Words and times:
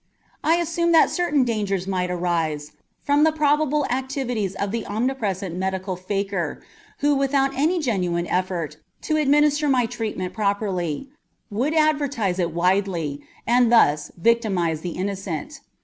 I 0.43 0.55
assumed 0.55 0.95
that 0.95 1.11
certain 1.11 1.43
dangers 1.43 1.85
might 1.85 2.09
arise 2.09 2.71
from 3.03 3.23
the 3.23 3.31
probable 3.31 3.85
activities 3.85 4.55
of 4.55 4.71
the 4.71 4.83
omnipresent 4.87 5.55
medical 5.55 5.95
faker, 5.95 6.63
who 7.01 7.13
without 7.13 7.55
any 7.55 7.77
genuine 7.79 8.25
effort 8.25 8.77
to 9.03 9.17
administer 9.17 9.69
my 9.69 9.85
treatment 9.85 10.33
properly 10.33 11.07
would 11.51 11.75
advertise 11.75 12.39
it 12.39 12.51
widely, 12.51 13.21
and 13.45 13.71
thus 13.71 14.09
victimize 14.17 14.81
the 14.81 14.93
innocent. 14.97 15.61